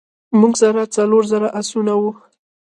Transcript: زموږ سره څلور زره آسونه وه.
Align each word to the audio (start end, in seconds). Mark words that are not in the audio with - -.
زموږ 0.35 0.53
سره 0.61 0.81
څلور 0.95 1.23
زره 1.31 1.47
آسونه 1.59 1.93
وه. 2.01 2.11